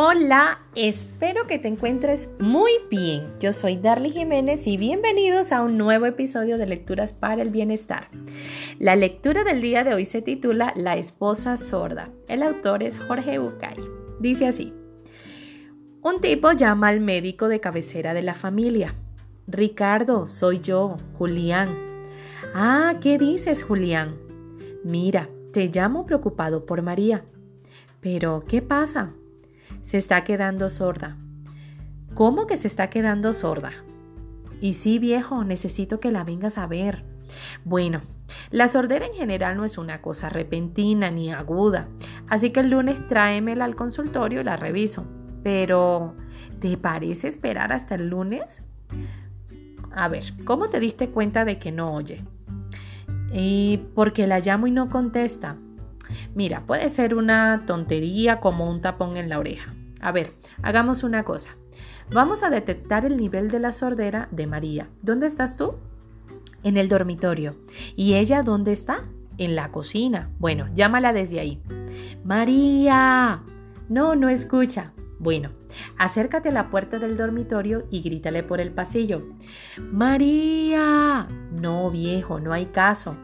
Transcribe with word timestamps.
Hola, 0.00 0.60
espero 0.76 1.48
que 1.48 1.58
te 1.58 1.66
encuentres 1.66 2.30
muy 2.38 2.70
bien. 2.88 3.32
Yo 3.40 3.52
soy 3.52 3.76
Darly 3.78 4.10
Jiménez 4.10 4.64
y 4.68 4.76
bienvenidos 4.76 5.50
a 5.50 5.60
un 5.60 5.76
nuevo 5.76 6.06
episodio 6.06 6.56
de 6.56 6.66
Lecturas 6.66 7.12
para 7.12 7.42
el 7.42 7.48
Bienestar. 7.48 8.08
La 8.78 8.94
lectura 8.94 9.42
del 9.42 9.60
día 9.60 9.82
de 9.82 9.94
hoy 9.94 10.04
se 10.04 10.22
titula 10.22 10.72
La 10.76 10.96
esposa 10.96 11.56
sorda. 11.56 12.10
El 12.28 12.44
autor 12.44 12.84
es 12.84 12.96
Jorge 12.96 13.40
Bucay. 13.40 13.76
Dice 14.20 14.46
así. 14.46 14.72
Un 16.00 16.20
tipo 16.20 16.52
llama 16.52 16.86
al 16.86 17.00
médico 17.00 17.48
de 17.48 17.58
cabecera 17.58 18.14
de 18.14 18.22
la 18.22 18.34
familia. 18.34 18.94
Ricardo, 19.48 20.28
soy 20.28 20.60
yo, 20.60 20.94
Julián. 21.14 21.70
Ah, 22.54 23.00
¿qué 23.00 23.18
dices, 23.18 23.64
Julián? 23.64 24.14
Mira, 24.84 25.28
te 25.52 25.66
llamo 25.66 26.06
preocupado 26.06 26.66
por 26.66 26.82
María. 26.82 27.24
Pero, 28.00 28.44
¿qué 28.46 28.62
pasa? 28.62 29.12
Se 29.88 29.96
está 29.96 30.22
quedando 30.22 30.68
sorda. 30.68 31.16
¿Cómo 32.12 32.46
que 32.46 32.58
se 32.58 32.68
está 32.68 32.90
quedando 32.90 33.32
sorda? 33.32 33.72
Y 34.60 34.74
sí, 34.74 34.98
viejo, 34.98 35.44
necesito 35.44 35.98
que 35.98 36.12
la 36.12 36.24
vengas 36.24 36.58
a 36.58 36.66
ver. 36.66 37.04
Bueno, 37.64 38.02
la 38.50 38.68
sordera 38.68 39.06
en 39.06 39.14
general 39.14 39.56
no 39.56 39.64
es 39.64 39.78
una 39.78 40.02
cosa 40.02 40.28
repentina 40.28 41.10
ni 41.10 41.32
aguda, 41.32 41.88
así 42.28 42.50
que 42.50 42.60
el 42.60 42.68
lunes 42.68 43.08
tráemela 43.08 43.64
al 43.64 43.76
consultorio 43.76 44.42
y 44.42 44.44
la 44.44 44.58
reviso. 44.58 45.06
Pero, 45.42 46.16
¿te 46.60 46.76
parece 46.76 47.28
esperar 47.28 47.72
hasta 47.72 47.94
el 47.94 48.10
lunes? 48.10 48.60
A 49.90 50.08
ver, 50.08 50.34
¿cómo 50.44 50.68
te 50.68 50.80
diste 50.80 51.08
cuenta 51.08 51.46
de 51.46 51.58
que 51.58 51.72
no 51.72 51.94
oye? 51.94 52.22
Y 53.32 53.80
porque 53.94 54.26
la 54.26 54.40
llamo 54.40 54.66
y 54.66 54.70
no 54.70 54.90
contesta. 54.90 55.56
Mira, 56.34 56.64
puede 56.66 56.88
ser 56.90 57.14
una 57.14 57.64
tontería 57.66 58.40
como 58.40 58.70
un 58.70 58.82
tapón 58.82 59.16
en 59.16 59.28
la 59.28 59.38
oreja. 59.38 59.72
A 60.00 60.12
ver, 60.12 60.32
hagamos 60.62 61.02
una 61.02 61.24
cosa. 61.24 61.56
Vamos 62.10 62.42
a 62.42 62.50
detectar 62.50 63.04
el 63.04 63.16
nivel 63.16 63.50
de 63.50 63.58
la 63.58 63.72
sordera 63.72 64.28
de 64.30 64.46
María. 64.46 64.88
¿Dónde 65.02 65.26
estás 65.26 65.56
tú? 65.56 65.74
En 66.62 66.76
el 66.76 66.88
dormitorio. 66.88 67.56
¿Y 67.96 68.14
ella 68.14 68.42
dónde 68.42 68.72
está? 68.72 69.04
En 69.36 69.54
la 69.54 69.70
cocina. 69.70 70.30
Bueno, 70.38 70.68
llámala 70.74 71.12
desde 71.12 71.40
ahí. 71.40 71.62
María. 72.24 73.42
No, 73.88 74.14
no 74.16 74.28
escucha. 74.28 74.92
Bueno, 75.20 75.50
acércate 75.98 76.50
a 76.50 76.52
la 76.52 76.70
puerta 76.70 76.98
del 76.98 77.16
dormitorio 77.16 77.86
y 77.90 78.02
grítale 78.02 78.42
por 78.42 78.60
el 78.60 78.70
pasillo. 78.70 79.22
María. 79.78 81.28
No, 81.52 81.90
viejo, 81.90 82.38
no 82.38 82.52
hay 82.52 82.66
caso. 82.66 83.16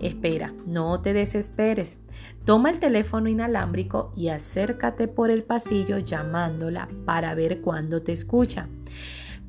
Espera, 0.00 0.52
no 0.66 1.00
te 1.02 1.12
desesperes. 1.12 1.98
Toma 2.44 2.70
el 2.70 2.80
teléfono 2.80 3.28
inalámbrico 3.28 4.12
y 4.16 4.28
acércate 4.28 5.08
por 5.08 5.30
el 5.30 5.44
pasillo 5.44 5.98
llamándola 5.98 6.88
para 7.04 7.34
ver 7.34 7.60
cuándo 7.60 8.02
te 8.02 8.12
escucha. 8.12 8.68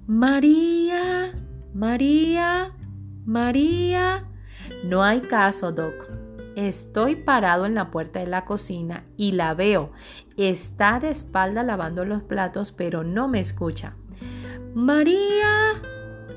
María, 0.08 1.34
María, 1.74 2.74
María. 3.26 4.26
No 4.84 5.04
hay 5.04 5.22
caso, 5.22 5.72
Doc. 5.72 6.10
Estoy 6.56 7.16
parado 7.16 7.66
en 7.66 7.76
la 7.76 7.92
puerta 7.92 8.20
de 8.20 8.28
la 8.28 8.44
cocina 8.44 9.06
y 9.16 9.32
la 9.32 9.54
veo. 9.54 9.94
Está 10.36 11.00
de 11.00 11.12
espalda 11.12 11.64
lavando 11.64 12.04
los 12.04 12.24
platos, 12.24 12.74
pero 12.74 13.04
no 13.04 13.30
me 13.30 13.40
escucha. 13.40 13.96
María. 14.74 15.82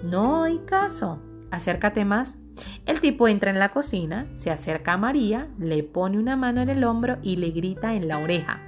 No 0.04 0.44
hay 0.44 0.58
caso. 0.58 1.20
Acércate 1.50 2.04
más. 2.04 2.38
El 2.86 3.00
tipo 3.00 3.28
entra 3.28 3.50
en 3.50 3.58
la 3.58 3.70
cocina, 3.70 4.26
se 4.34 4.50
acerca 4.50 4.94
a 4.94 4.98
María, 4.98 5.48
le 5.58 5.82
pone 5.82 6.18
una 6.18 6.36
mano 6.36 6.60
en 6.60 6.68
el 6.68 6.84
hombro 6.84 7.16
y 7.22 7.36
le 7.36 7.50
grita 7.50 7.94
en 7.94 8.08
la 8.08 8.18
oreja. 8.18 8.60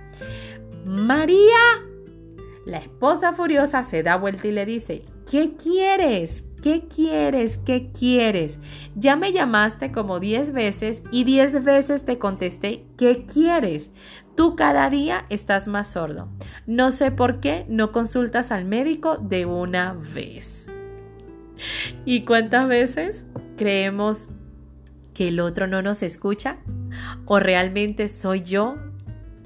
María. 0.87 1.59
La 2.65 2.79
esposa 2.79 3.33
furiosa 3.33 3.85
se 3.85 4.03
da 4.03 4.17
vuelta 4.17 4.49
y 4.49 4.53
le 4.53 4.67
dice, 4.67 5.05
¿qué 5.31 5.55
quieres? 5.55 6.45
¿Qué 6.63 6.89
quieres? 6.89 7.59
¿Qué 7.59 7.93
quieres? 7.93 8.59
Ya 8.97 9.15
me 9.15 9.33
llamaste 9.33 9.93
como 9.93 10.19
diez 10.19 10.53
veces 10.53 11.03
y 11.13 11.23
diez 11.25 11.63
veces 11.63 12.05
te 12.05 12.19
contesté, 12.19 12.87
¿qué 12.97 13.25
quieres? 13.25 13.93
Tú 14.35 14.57
cada 14.57 14.91
día 14.91 15.25
estás 15.29 15.69
más 15.69 15.93
sordo. 15.93 16.29
No 16.67 16.91
sé 16.91 17.13
por 17.13 17.39
qué 17.41 17.67
no 17.69 17.93
consultas 17.93 18.51
al 18.51 18.65
médico 18.65 19.17
de 19.17 19.47
una 19.47 19.93
vez. 19.93 20.69
¿Y 22.05 22.23
cuántas 22.23 22.67
veces 22.67 23.25
creemos 23.57 24.29
que 25.15 25.29
el 25.29 25.41
otro 25.41 25.67
no 25.67 25.83
nos 25.83 26.03
escucha? 26.03 26.59
¿O 27.25 27.41
realmente 27.41 28.09
soy 28.09 28.43
yo 28.43 28.77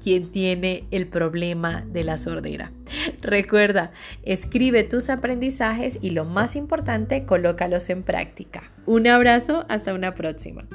quien 0.03 0.31
tiene 0.31 0.85
el 0.91 1.07
problema 1.07 1.83
de 1.87 2.03
la 2.03 2.17
sordera? 2.17 2.71
Recuerda, 3.21 3.91
escribe 4.23 4.83
tus 4.83 5.09
aprendizajes 5.09 5.97
y 6.01 6.11
lo 6.11 6.25
más 6.25 6.55
importante, 6.55 7.25
colócalos 7.25 7.89
en 7.89 8.03
práctica. 8.03 8.63
Un 8.85 9.07
abrazo, 9.07 9.65
hasta 9.69 9.93
una 9.93 10.13
próxima. 10.13 10.67